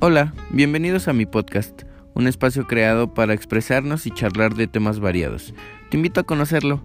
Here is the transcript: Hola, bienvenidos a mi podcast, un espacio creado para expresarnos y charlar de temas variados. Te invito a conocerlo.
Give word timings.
Hola, 0.00 0.32
bienvenidos 0.50 1.08
a 1.08 1.12
mi 1.12 1.26
podcast, 1.26 1.82
un 2.14 2.28
espacio 2.28 2.68
creado 2.68 3.14
para 3.14 3.34
expresarnos 3.34 4.06
y 4.06 4.12
charlar 4.12 4.54
de 4.54 4.68
temas 4.68 5.00
variados. 5.00 5.52
Te 5.90 5.96
invito 5.96 6.20
a 6.20 6.22
conocerlo. 6.22 6.84